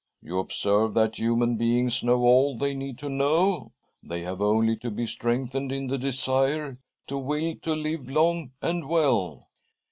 [0.19, 3.71] You observe that human beings know all they need to know?
[4.01, 8.87] They have only to be strengthened in the desire, to will to live long and
[8.89, 9.47] well."